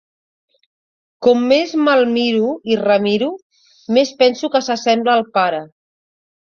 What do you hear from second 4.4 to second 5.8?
que s'assembla al pare.